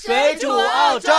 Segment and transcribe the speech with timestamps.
[0.00, 1.10] 水煮澳洲。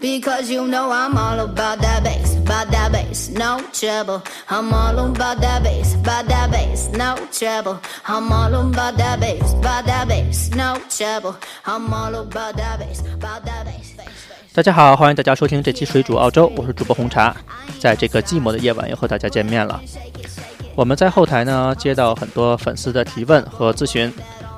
[0.00, 4.20] Because you know I'm all about that bass, about that bass, no trouble.
[4.48, 7.78] I'm all about that bass, about that bass, no trouble.
[8.04, 11.36] I'm all about that bass, about that bass, no trouble.
[11.64, 13.92] I'm all about that bass, about that bass.
[14.52, 17.36] 大家好，欢迎大家收听这期水煮澳洲，我是主播红茶。
[17.78, 19.80] 在这个寂寞的夜晚，又和大家见面了。
[20.74, 24.12] 我们在后台呢接到很多粉丝的提问和咨询，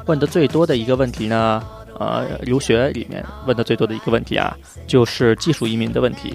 [0.07, 1.63] 问的最多的一个问题呢，
[1.99, 4.57] 呃，留学里面问的最多的一个问题啊，
[4.87, 6.35] 就是技术移民的问题。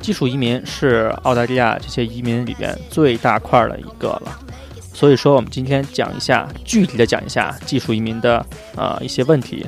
[0.00, 4.38] 技术移民是澳大利亚这些移民里边最大块儿的一个了，
[4.92, 8.44] 所以说我们今天讲一下，具体的讲一下技术移民的
[8.76, 9.66] 呃一些问题。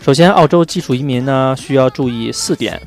[0.00, 2.80] 首先，澳洲技术移民呢需要注意四点。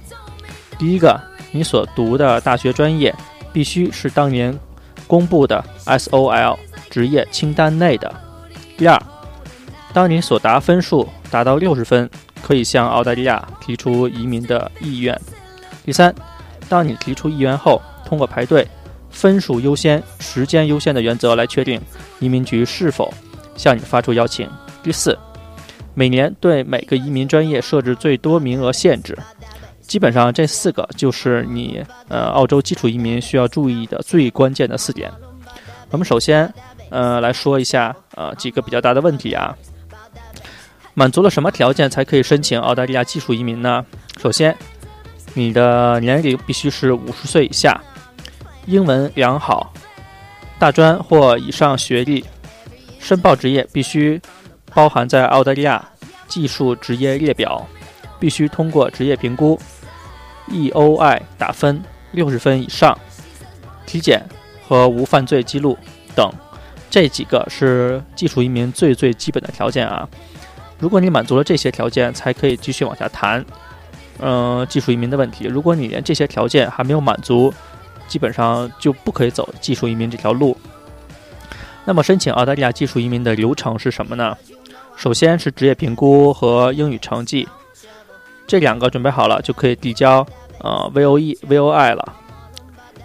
[0.78, 1.20] 第一个，
[1.52, 3.16] 你所读的大学专业
[3.52, 4.54] 必须是当年
[5.08, 6.58] 公布的 SOL
[6.90, 8.14] 职业清单内的。
[8.78, 9.02] 第二，
[9.94, 12.10] 当你所达分数达到六十分，
[12.44, 15.20] 可以向澳大利亚提出移民的意愿。
[15.84, 16.14] 第三，
[16.70, 18.68] 当你提出意愿后，通过排队、
[19.10, 21.82] 分数优先、时间优先的原则来确定
[22.20, 23.12] 移民局是否
[23.56, 24.48] 向你发出邀请。
[24.84, 25.18] 第四，
[25.96, 29.18] 每年对每个移民专业设置最多名额限制。
[29.82, 35.10] 基本上这四个就是你呃澳洲基础移民需要注意的最关键的四点。
[35.90, 36.54] 我们首先
[36.90, 39.56] 呃来说一下呃几个比较大的问题啊。
[40.98, 43.86] 满足了什么条件才可以申请澳大利亚技术移民呢？
[44.20, 44.58] 首先，
[45.36, 47.80] 你的年龄必须是五十岁以下，
[48.66, 49.72] 英文良好，
[50.58, 52.26] 大专或以上学历，
[52.98, 54.20] 申报职业必须
[54.74, 55.88] 包含在澳大利亚
[56.28, 57.64] 技术职业列表，
[58.20, 59.60] 必须通过职业评估
[60.50, 61.80] ，EOI 打分
[62.12, 62.98] 六十分以上，
[63.86, 64.26] 体检
[64.68, 65.78] 和无犯罪记录
[66.16, 66.34] 等，
[66.90, 70.10] 这几个是技术移民最最基本的条件啊。
[70.80, 73.44] 如果你满足了这些条件，才可以继续往下谈，
[74.20, 75.46] 嗯、技术移民的问题。
[75.46, 77.54] 如果你连这些条件还没有满足，
[78.08, 80.56] 基本上就不可以走技术移民这条路。
[81.84, 84.38] 那么，申请澳大利亚技术移民的流程是什么呢？
[84.96, 87.48] 首先是职业评估和英语成绩，
[88.46, 90.26] 这两个准备好了就可以递交
[90.60, 92.14] 呃 VOE VOI 了。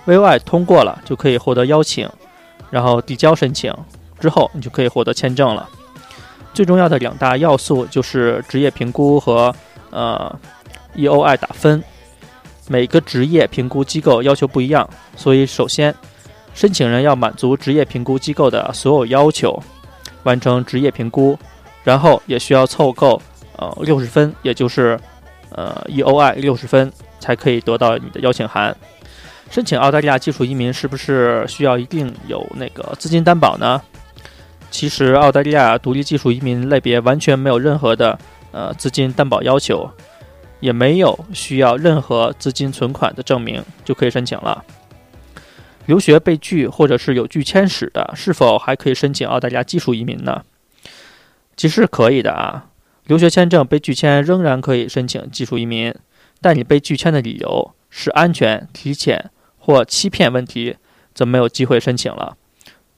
[0.06, 2.08] VOI 通过了就可以获得邀请，
[2.70, 3.72] 然后递交申请
[4.18, 5.68] 之后，你就可以获得签证了。
[6.52, 9.54] 最重要的两大要素就是职业评估和
[9.90, 10.38] 呃
[10.96, 11.82] EOI 打分。
[12.68, 15.94] 每个职业评估机构要求不一样，所以首先
[16.54, 19.60] 申请人要满足职业评估机构的所有要求，
[20.22, 21.36] 完成职业评估，
[21.82, 23.20] 然后也需要凑够
[23.56, 24.98] 呃六十分，也就是
[25.50, 28.74] 呃 EOI 六十分，才可以得到你的邀请函。
[29.50, 33.82] 申请澳大利亚技术移民是不是需要一定有那个资金担保呢？
[34.72, 38.18] 其实，澳大利亚独立技术移民类别完全没有任何的
[38.52, 39.88] 呃资金担保要求，
[40.60, 44.64] 也没有需要任何资金存款的证明就可以申请了。
[45.84, 50.42] 留学被拒或者是有拒签史的，是否还可以申请澳大利亚技术移民呢？
[51.54, 52.66] 其实是可以的啊，
[53.04, 55.94] 留学签证被拒签仍然可以申请技术移民，
[56.40, 60.76] 但你被拒签的理由是安全、体检或欺骗问题，
[61.14, 62.38] 则没有机会申请了。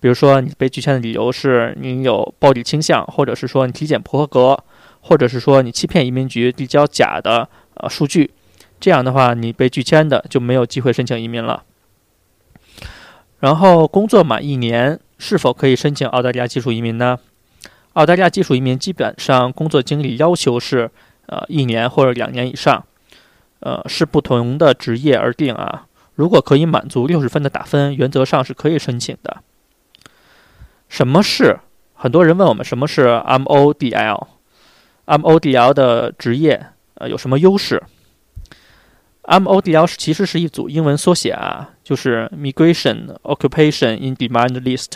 [0.05, 4.63] 比如说，你被拒签的理由是你有暴力倾向，或者是说你体检不合格，
[5.01, 8.31] 或者是说你欺骗移民局递交假的呃数据，
[8.79, 11.63] 这样的话，你被拒签的就没有机会申请移民了。
[13.39, 17.19] 然后，工作满一年是否可以申请澳大利亚技术移民呢？
[17.95, 20.91] 澳大利亚技术移民基本上工作经历要求是
[21.29, 22.85] 呃一年或者两年以上，
[23.61, 25.87] 呃是不同的职业而定啊。
[26.15, 29.39] 如果可以满足六十分的打分，原则上是可以申请的。
[30.95, 31.59] 什么是？
[31.95, 37.83] 很多人问我们什么是 MODL？MODL 的职业呃有什么优势
[39.25, 44.93] ？MODL 其实是一组英文缩写啊，就是 Migration Occupation in Demand List，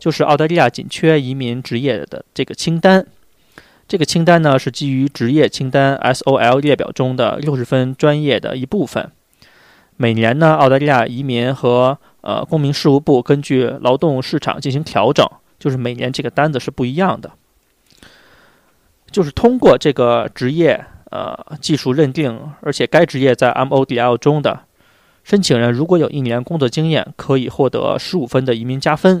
[0.00, 3.06] 就是澳大利亚紧缺移民职业的这个清单。
[3.86, 9.12] 这个清单呢是基于职业清单 SOL 列表中的六十分专业的一部分。
[9.96, 15.28] 每年呢，澳大利亚移民和呃公民事务部根据劳动市场进行调整，
[15.58, 17.30] 就是每年这个单子是不一样的。
[19.10, 24.60] 就是通过这个职业呃技术认定，而且该职业在 MODL 中的
[25.24, 29.20] 申请人，如果有一年工作经验，可以获得十五分的移民加分；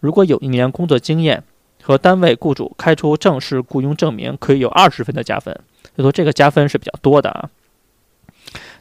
[0.00, 1.42] 如果有一年工作经验
[1.82, 5.58] 和单位雇主开出正式雇佣证明，可以有二十分的加分。
[5.96, 7.48] 就说这个加分是比较多的啊。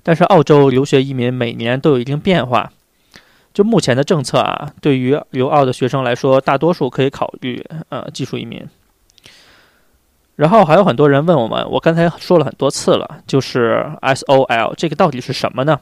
[0.04, 2.72] 但是澳洲留学移民每年都有一定变化。
[3.58, 8.64] 就目前的政策啊，对于留澳的学生来说，大多数可以考虑呃技术移民。
[10.36, 15.80] 然后还有很多人问我们，我刚才说了很多次了，就是 SOL 这个到底是什么呢？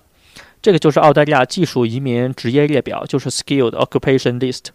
[0.61, 4.67] 这个就是澳大利亚技术移民职业列表，就是 Skilled Occupation List。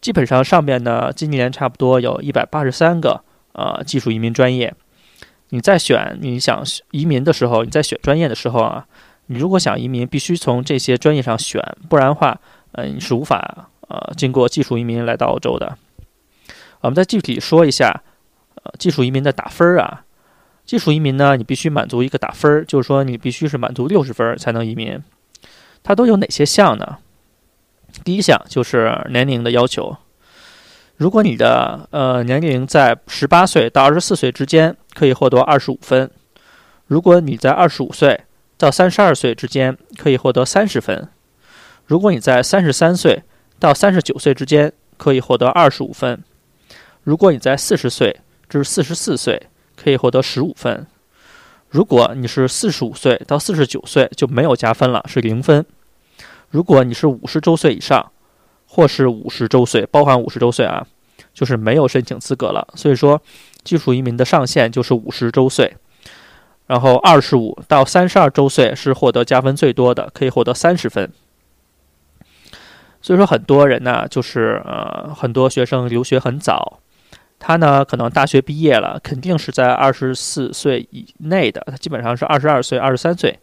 [0.00, 3.20] 基本上上面呢，今年差不多有一百八十三个
[3.54, 4.72] 呃技术移民专业。
[5.48, 8.86] 你在选你想移民的时候，你在选专业的时候啊，
[9.32, 12.38] 你如果想移民，必须从这些专业上选，不然的话，
[12.72, 15.78] 呃，你是无法呃经过技术移民来到澳洲的。
[16.82, 18.02] 我们再具体说一下。
[18.64, 20.04] 呃，技术移民的打分儿啊，
[20.64, 25.02] 技术移民呢，你必须满足一个打分儿，就是说你必须是满足六十分才能移民。
[25.82, 26.98] 它都有哪些项呢？
[28.04, 29.96] 第一项就是年龄的要求，
[30.96, 36.06] 如果你的呃年龄在十八岁到二十四岁之间，可以获得二十五分；
[36.86, 38.20] 如果你在二十五岁
[38.62, 41.08] 到三十二岁之间，可以获得三十分；
[41.84, 43.24] 如果你在三十三岁
[43.58, 46.18] 到三十九岁之间，可以获得二十五分；
[47.02, 50.86] 如果你在四十岁，至四十四岁可以获得十五分，
[51.70, 55.66] 如果你是四十五岁到四十九岁就没有加分了，是零分。
[56.48, 58.12] 如果你是五十周岁以上，
[58.68, 60.86] 或是五十周岁，包含五十周岁啊，
[61.34, 62.68] 就是没有申请资格了。
[62.76, 63.20] 所以说，
[63.64, 65.74] 技术移民的上限就是五十周岁，
[66.66, 71.10] 然后二十五到三十二周岁是获得加分最多的，可以获得三十分。
[73.00, 76.78] 所以说，很多人呢，就是呃，很多学生留学很早。
[77.40, 81.60] 他呢，可能大学毕业了，肯定是在二十四岁以内的。
[81.66, 83.40] 他基本上是二十二岁、二十三岁，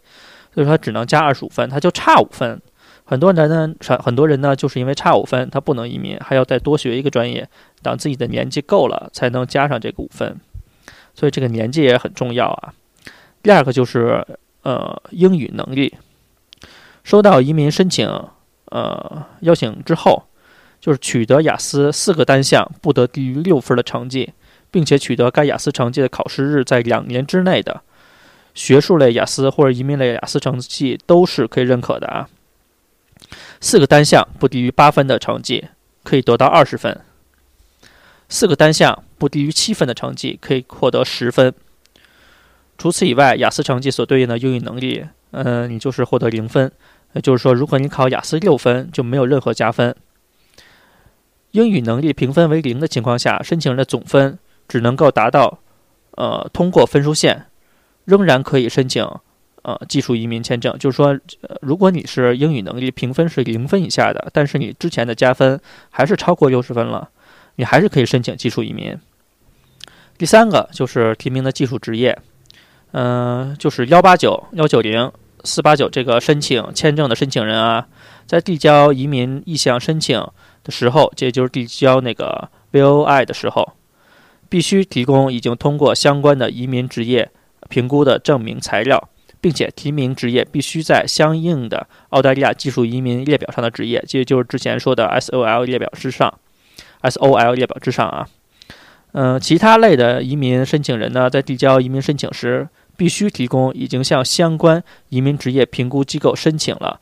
[0.54, 2.58] 所以说他只能加二十五分，他就差五分。
[3.04, 7.46] 很多人呢，很多人呢，就是因为差五分，他不能移民，还要再多学一个专业，
[7.82, 10.40] 等自己的年纪够了才能加上这个五分。
[11.14, 12.72] 所以这个年纪也很重要啊。
[13.42, 14.26] 第二个就是
[14.62, 15.96] 呃英语能力，
[17.04, 18.08] 收到移民申请
[18.66, 20.24] 呃邀请之后。
[20.80, 24.32] 就是取得雅思四个单项不得低于六分的成绩，
[24.70, 27.82] 并且取得该雅思成绩的考试日在两年之内的
[28.54, 32.30] 学术类雅思或者移民类雅思成绩都是可以认可的啊。
[33.60, 35.68] 四个单项不低于八分的成绩
[36.02, 36.98] 可以得到二十分，
[38.30, 41.52] 四个单项不低于七分的成绩可以获得十分。
[42.80, 46.72] 除此以外，雅思成绩所对应的英语能力，嗯，你就是获得零分。
[47.12, 49.94] 也就是说，如果你考雅思六分，就没有任何加分。
[51.50, 55.58] 英语能力评分为零的情况下，申请人的总分只能够达到，
[56.12, 57.48] 呃，通过分数线，
[58.06, 59.06] 仍然可以申请，
[59.60, 60.74] 呃，技术移民签证。
[60.78, 61.20] 就是说，
[61.60, 65.60] 如果你是英语能力评分是零分以下的，但是你之前的加分
[65.90, 67.10] 还是超过六十分了，
[67.56, 68.96] 你还是可以申请技术移民。
[70.16, 72.18] 第三个就是提名的技术职业，
[72.92, 75.10] 嗯，就是幺八九、幺九零、
[75.44, 77.86] 四八九这个申请签证的申请人啊，
[78.26, 80.24] 在递交移民意向申请。
[80.62, 83.72] 的时候，这就是递交那个 VOI 的时候，
[84.50, 87.30] 必须提供已经通过相关的移民职业
[87.70, 89.08] 评估的证明材料，
[89.40, 96.30] 并且提名职业必须在相应的澳大利亚技术移民列表上的职业，这就是之前说的 SOL 列表之上
[97.00, 98.28] ，SOL 列表之上啊。
[99.12, 102.68] 嗯，其他类的移民申请人呢，在递交移民申请时，
[103.00, 107.00] 必须提供已经向相关移民职业评估机构申请了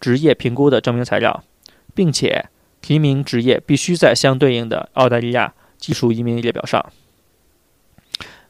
[0.00, 1.44] 职业评估的证明材料，
[1.94, 2.46] 并且。
[2.82, 6.92] 提名职业必须在相对应的澳大利亚技术移民列表上。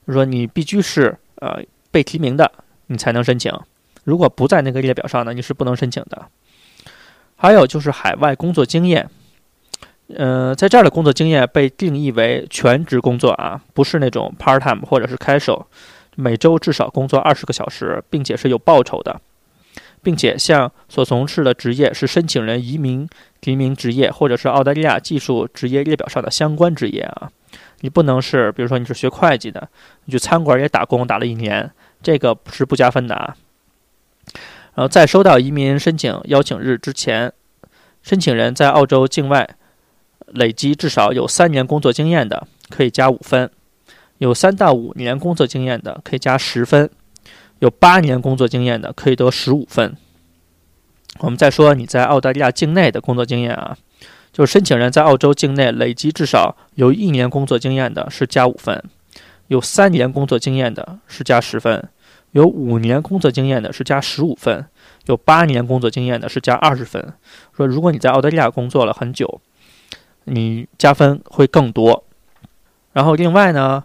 [0.06, 2.52] 说你必须是呃被提名的，
[2.88, 3.50] 你才能申请。
[4.04, 6.26] 如果不在那个列表上呢，你是不能申请的。
[7.37, 9.09] 还有就是海外工作经验，
[10.14, 15.64] 呃，在这儿的工作经验被定义为全职工作啊，不是那种 part time 或者是 casual，
[16.16, 19.20] 每周至少工作二十个小时，并且是有报酬的。
[20.02, 23.08] 并且，像所从事的职业是申请人移民
[23.42, 27.28] 移民职业，或者是澳大利亚技术职业列表上的相关职业啊，
[27.80, 29.68] 你不能是，比如说你是学会计的，
[30.04, 31.68] 你去餐馆也打工打了一年，
[32.02, 33.37] 这个是不加分的啊。
[34.75, 37.32] 然后在收到移民申请邀请日之前，
[38.02, 39.56] 申请人在澳洲境外
[40.26, 43.49] 累积至少有三年工作经验的，可以加五分；
[44.18, 46.90] 有三到五年工作经验的，可以加十分。
[47.61, 49.96] 有八年工作经验的可以得十五分。
[51.20, 53.75] 我们再说你在澳大利亚境内的工作经验啊，
[54.30, 58.82] 就是申请人在澳洲境内累积至少有一年工作经验的是加五分，
[59.46, 61.82] 有三年工作经验的是加十分，
[62.32, 64.66] 有五年工作经验的是加十五分，
[65.06, 67.14] 有八年工作经验的是加二十分。
[67.56, 69.40] 说如果你在澳大利亚工作了很久，
[70.25, 72.04] 你加分会更多。
[72.92, 73.85] 然后另外呢？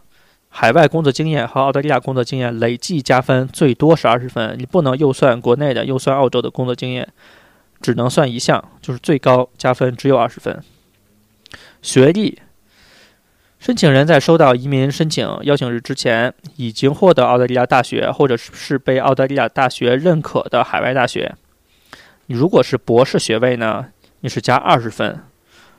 [0.53, 7.08] 海外工作经验和澳大利亚工作经验累计加分最多是二十分，你不能又算国内的又算澳洲的工作经验，
[7.81, 10.62] 只能算一项，就是最高加分只有二十分。
[11.81, 12.39] 学历，
[13.60, 21.34] 申请人在收到移民申请邀请日之前，已经获得澳大利亚大学或者是被澳大利亚大学认可的海外大学。
[22.25, 23.88] 你如果是博士学位呢，
[24.20, 25.15] 你是加二十分；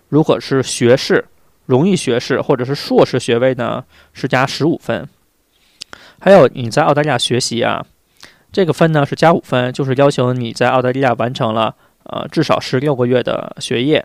[0.08, 1.26] 如果是学士、
[1.66, 5.08] 荣誉学士或者是硕士学位呢，是加十五分。
[6.18, 7.84] 还有你在澳大利亚学习啊，
[8.52, 14.04] 这个分呢是加五分，就是要求你在澳大利亚完成了呃至少十六个月的学业。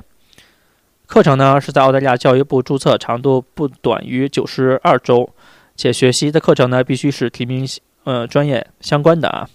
[1.06, 5.30] 课程呢是在澳大利亚教育部注册，长度不短于九十二周，
[5.76, 7.66] 且学习的课程呢必须是提名
[8.04, 9.48] 呃专业相关的啊。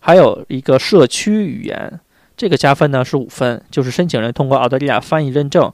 [0.00, 2.00] 还有一个社区语言，
[2.36, 5.72] 这个加分呢是五分，就是申请人通过澳大利亚翻译认证，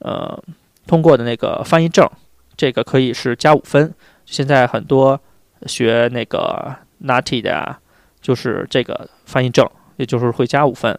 [0.00, 0.42] 呃
[0.86, 2.08] 通过的那个翻译证，
[2.56, 3.94] 这个可以是加五分。
[4.24, 5.20] 现在很多
[5.66, 7.80] 学那个 NATI 的啊，
[8.20, 10.98] 就是这个翻译证，也就是会加五分。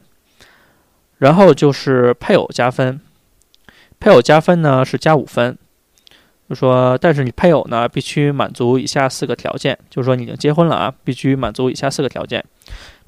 [1.17, 2.99] 然后就是配偶加分。
[3.99, 5.57] 配偶加分呢是加五分，
[6.49, 12.41] 就说，但是你配偶呢必须满足以下四个条件，就是说你已经结婚了啊，必须满足以下四个条件，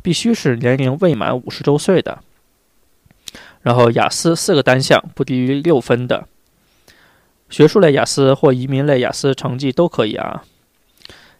[0.03, 2.19] 必须是年龄未满五十周岁的，
[3.61, 6.27] 然后雅思四个单项不低于六分的，
[7.49, 10.43] 学术类雅思或移民类雅思成绩都可以啊，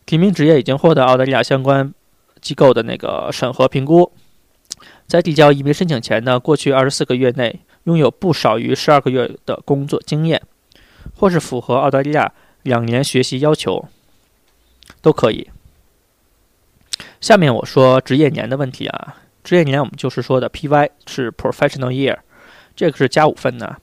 [0.06, 1.94] 提名职业已经获得澳大利亚相关
[2.40, 4.12] 机构的那个审核评估，
[5.08, 7.62] 在递交移民申请前呢，过去二十四个月内。
[7.86, 10.40] 拥有不少于十二个月的工作经验，
[11.16, 13.88] 或是符合澳大利亚两年学习要求，
[15.02, 15.50] 都可以。
[17.20, 22.18] 下面我说职业年的问题啊，职业年我们就是说的 PY 是 Professional Year，
[22.76, 23.78] 这个是加五分的，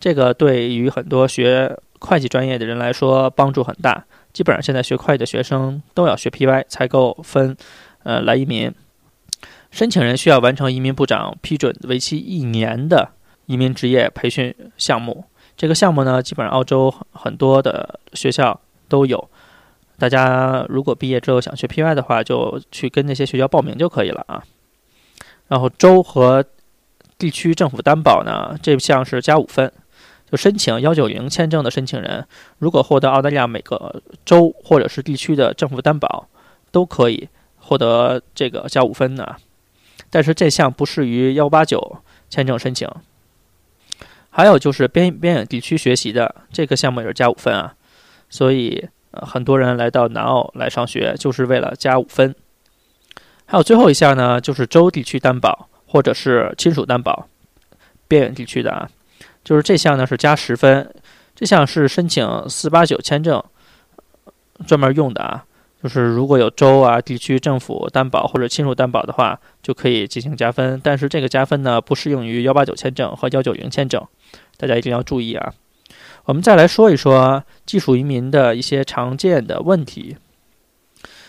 [0.00, 4.04] 这个对于很多学会计专业的人来说帮助很大。
[4.32, 7.56] 基本上现在学会计的学生都要学 PY 才够分，
[8.02, 8.70] 呃，来移民。
[9.70, 13.10] 申请人需要完成移民部长批准为期一年的。
[13.46, 15.24] 移民职业培训项目，
[15.56, 19.30] 这个项目呢，基本上澳洲很多的学校都有。
[19.98, 24.42] 大家如果毕业之后想学 PY 的话，就去跟那些学校报名就可以了啊。
[25.48, 26.44] 然后州和
[27.18, 29.72] 地区政府担保呢，这项是加五分。
[30.28, 32.26] 就申请幺九零签证的申请人，
[32.58, 36.26] 如果获得澳大利亚每个州或者是地区的政府担保，
[36.72, 39.36] 都可以获得这个加五分的。
[40.10, 41.98] 但是这项不适于幺八九
[42.28, 42.88] 签证申请。
[44.30, 47.74] 还有就是边边远地区学习的这个项目也是加五分啊，
[48.28, 52.34] 所以呃很多人来到南澳来上学就是为了加五分。
[53.46, 57.28] 还有最后一项呢，就是州地区担保或者是亲属担保，
[58.08, 58.88] 边远地区的啊，
[59.44, 60.92] 就是这项呢是加十分，
[61.34, 63.42] 这项是申请四八九签证
[64.66, 65.44] 专门用的啊。
[65.82, 70.80] 就是如果有州啊、地区政府担保或者亲属担保的话，就可以进行加分。
[70.82, 74.02] 但是这个加分呢，不适用于幺八九签证和幺九零签证，
[74.56, 75.52] 大家一定要注意啊。
[76.24, 80.16] 我们再来说一说技术移民的一些常见的问题，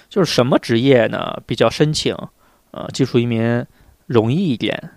[0.09, 2.15] 就是什么职业呢比较申请
[2.71, 3.65] 呃技术移民
[4.05, 4.91] 容易一点？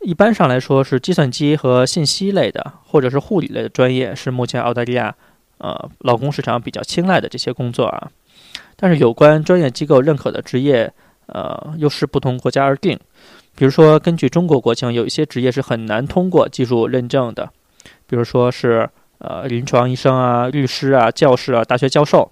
[0.00, 5.14] 一般上来说是计算机和信息类的，或者是护理类的专业，是目前澳大利亚
[5.58, 8.10] 呃劳工市场比较青睐的这些工作啊。
[8.76, 10.92] 但是有关专业机构认可的职业，
[11.26, 12.98] 呃，又是不同国家而定。
[13.56, 17.50] 比如说，根据中国国情，有一些职业是很难通过技术认证的，
[18.06, 18.88] 比如说是
[19.18, 22.30] 呃临床医生啊、律师啊、教师啊、大学教授，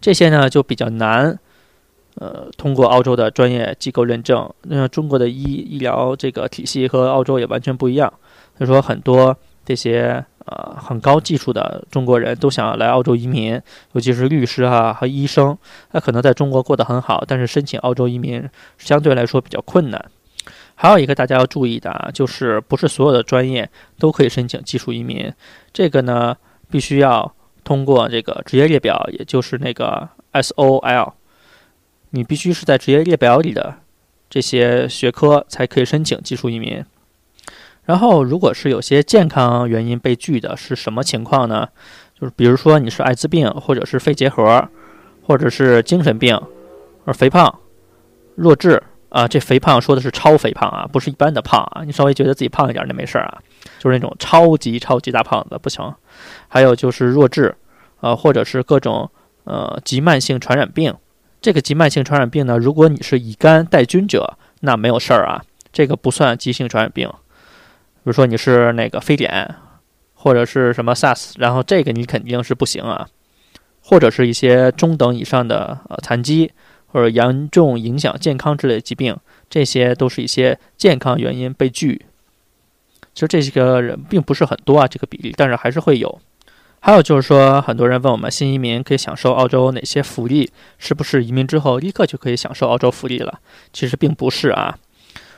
[0.00, 1.38] 这些呢就比较难，
[2.16, 4.48] 呃，通过澳洲的专业机构认证。
[4.62, 8.12] 那中国的医医疗这个体系和澳洲也完全不一样，
[8.58, 10.24] 所以说很多这些。
[10.48, 13.60] 呃，很高技术的中国人都想要来澳洲移民，
[13.94, 15.58] 尤其是律师哈和医生，
[15.90, 20.08] 他可能在中国过得很好，但是申请澳洲移民相对来说比较困难。
[20.76, 23.68] 还有一个大家要注意的啊，就是不是所有的专业
[23.98, 25.32] 都可以申请技术移民，
[25.72, 26.36] 这个呢
[26.70, 27.34] 必须要
[27.66, 31.14] 通过这个职业列表，也就是那个 SOL，
[32.10, 33.74] 你必须是在职业列表里的
[34.30, 36.84] 这些学科才可以申请技术移民。
[37.84, 41.68] 然后，如果是有些健康原因被拒的，是什么情况呢？
[42.18, 44.68] 就是比如说你是艾滋病，或者是肺结核，
[45.22, 46.40] 或者是精神病，
[47.04, 47.58] 而肥胖、
[48.36, 48.80] 弱智
[49.16, 51.82] 啊，这肥胖说的是超肥胖啊，不是一般的胖啊。
[51.86, 53.38] 你稍微觉得自己胖一点那没事儿啊，
[53.78, 55.90] 就是那种超级超级大胖子不行。
[56.48, 57.56] 还有就是弱智，
[58.00, 59.10] 呃，或者是各种
[59.44, 60.94] 呃急慢性传染病。
[61.40, 65.42] 这个急慢性传染病呢，如果你是乙肝带菌者，那没有事儿啊，
[65.72, 67.08] 这个不算急性传染病。
[67.08, 69.54] 比如说你是那个非典，
[70.12, 73.08] 或者是什么 SARS，然后这个你肯定是不行啊，
[73.80, 76.52] 或者是一些中等以上的呃残疾
[76.96, 79.14] 或者严重影响健康之类的疾病，
[79.50, 82.06] 这些都是一些健康原因被拒。
[83.12, 86.18] 其实这些个人并不是很多啊，这个比例，但是还是会有。
[86.80, 90.50] 还有就是说，很多人问我们新移民可以享受澳洲哪些福利？
[90.78, 93.40] 是不是移民之后立刻就可以享受澳洲福利了？
[93.74, 94.78] 其实并不是啊。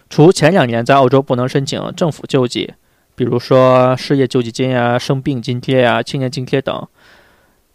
[0.09, 2.73] 除前两年在澳洲不能申请政府救济，
[3.17, 6.87] 比如说失业救济金呀、生病津贴呀、青年津贴等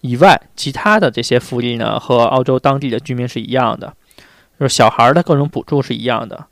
[0.04, 3.96] 以外，其他的这些福利呢，和澳洲当地的居民是一样的，
[4.60, 6.48] 就是小孩的各种补助是一样的。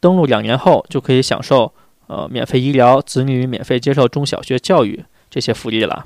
[0.00, 1.72] 登陆两年后就可以享受
[2.08, 6.04] 呃免费医疗、子女免费接受中小学教育这些福利了。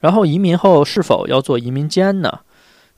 [0.00, 2.40] 然后移民后是否要做移民监呢？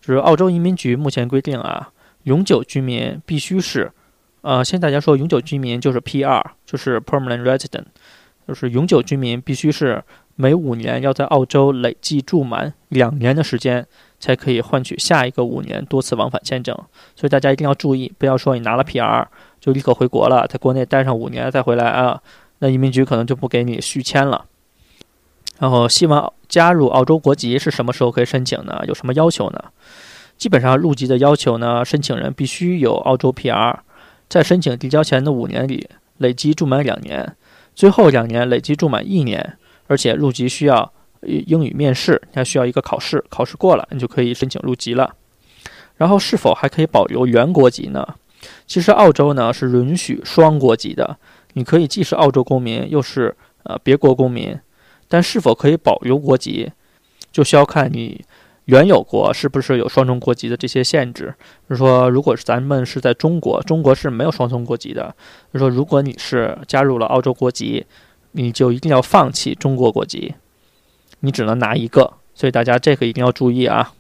[0.01, 1.91] 就是澳洲移民局目前规定啊，
[2.25, 3.93] 永久居民必须是。
[4.41, 7.85] 呃，现在大家说永久居民就是 PR，就是 Permanent Resident，
[8.49, 10.03] 就是永久居民必须是
[10.37, 13.87] 每五年要在澳洲累计住满两年的时间，
[14.21, 16.77] 才可以换取下一个五年多次往返签证。
[17.17, 19.27] 所以大家一定要注意，不要说你拿了 PR
[19.61, 22.21] 就立刻回国了，在国内待上五年再回来啊，
[22.59, 24.45] 那移民局可能就不给你续签了。
[25.59, 28.83] 然后，希望加入澳洲国籍是什么时候可以申请呢？
[28.87, 29.65] 有什么要求呢？
[30.37, 33.77] 基本上入籍的要求呢，申请人必须有澳洲 PR。
[34.29, 35.89] 在申请递交前的五年里，
[36.19, 37.35] 累计住满两年，
[37.75, 45.15] 最后两年累计住满一年，而且入籍需要英语面试，还需要一个考试，考试过了，你就可以申请入籍了。
[45.97, 48.07] 然后是否还可以保留原国籍呢？
[48.67, 51.17] 其实澳洲呢是允许双国籍的，
[51.55, 54.59] 你可以既是澳洲公民，又是呃别国公民，
[55.09, 56.71] 但是否可以保留国籍，
[57.33, 58.25] 就需要看你。
[58.67, 61.33] 原有国是不是有双重国籍的这些限制？
[61.69, 65.15] 就是说，如果是咱们是在中国，中国是没有双重国籍的。
[65.53, 67.87] 就是说，如果你是加入了澳洲国籍，
[68.37, 70.35] 你就一定要放弃中国国籍，
[71.21, 72.13] 你只能拿一个。
[72.35, 73.95] 所以大家这个一定要注意啊！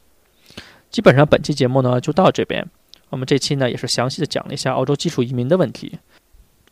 [0.90, 2.68] 基本上本期节目呢就到这边。
[3.08, 5.98] 我们这期呢也是详细的讲了一下澳洲技术移民的问题。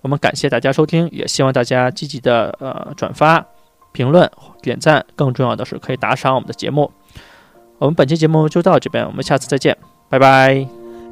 [0.02, 3.47] 我们感谢大家收听，也希望大家积极的呃转发、
[3.92, 4.30] 评论、
[4.61, 6.92] 点赞，更重要的是可以打赏我们的节目。
[7.78, 9.75] 我们本期节目就到这边，我们下次再见，
[10.11, 10.66] 拜拜。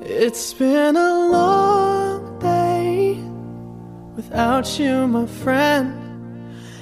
[0.04, 3.16] It's been a long day
[4.16, 6.01] without you, my friend.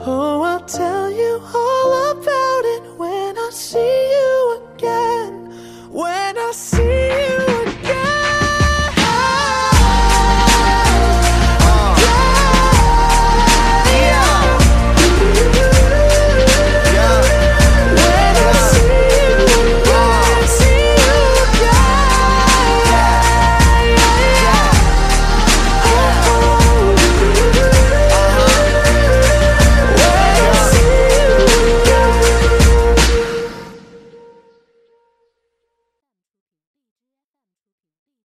[0.00, 2.33] Oh, I'll tell you all about